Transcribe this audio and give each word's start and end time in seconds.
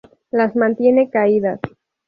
Las 0.31 0.55
mantiene 0.55 1.11
caídas. 1.11 1.59